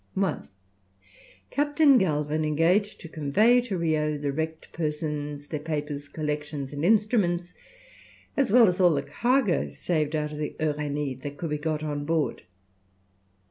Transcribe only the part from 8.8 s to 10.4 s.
the cargo saved out of